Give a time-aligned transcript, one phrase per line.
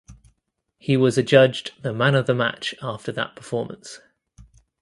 [0.79, 3.99] He was adjudged the man of the match after that performance.